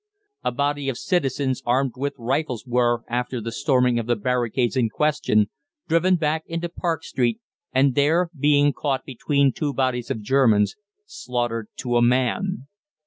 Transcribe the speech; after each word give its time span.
A 0.43 0.51
body 0.51 0.89
of 0.89 0.97
citizens 0.97 1.61
armed 1.63 1.93
with 1.95 2.15
rifles 2.17 2.65
were, 2.65 3.03
after 3.07 3.39
the 3.39 3.51
storming 3.51 3.99
of 3.99 4.07
the 4.07 4.15
barricades 4.15 4.75
in 4.75 4.89
question, 4.89 5.51
driven 5.87 6.15
back 6.15 6.41
into 6.47 6.69
Park 6.69 7.03
Street, 7.03 7.39
and 7.71 7.93
there, 7.93 8.31
being 8.35 8.73
caught 8.73 9.05
between 9.05 9.51
two 9.53 9.75
bodies 9.75 10.09
of 10.09 10.23
Germans, 10.23 10.75
slaughtered 11.05 11.67
to 11.81 11.97
a 11.97 12.01
man. 12.01 12.65